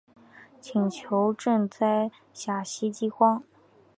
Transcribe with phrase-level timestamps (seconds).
[0.59, 3.43] 请求赈灾陕西饥荒。